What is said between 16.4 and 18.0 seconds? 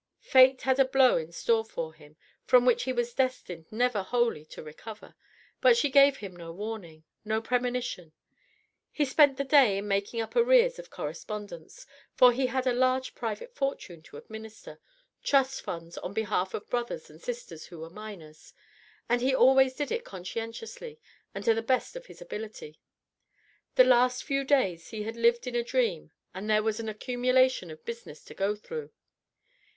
of brothers and sisters who were